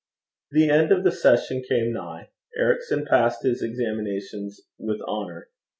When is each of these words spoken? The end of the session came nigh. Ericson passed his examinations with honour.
The 0.49 0.67
end 0.71 0.91
of 0.91 1.03
the 1.03 1.11
session 1.11 1.61
came 1.69 1.93
nigh. 1.93 2.31
Ericson 2.57 3.05
passed 3.05 3.43
his 3.43 3.61
examinations 3.61 4.61
with 4.79 4.99
honour. 5.03 5.49